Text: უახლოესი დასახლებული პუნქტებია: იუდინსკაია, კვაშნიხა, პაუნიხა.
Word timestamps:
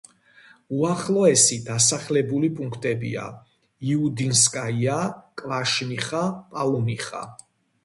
უახლოესი 0.77 1.57
დასახლებული 1.67 2.49
პუნქტებია: 2.61 3.27
იუდინსკაია, 3.91 4.97
კვაშნიხა, 5.45 6.25
პაუნიხა. 6.57 7.25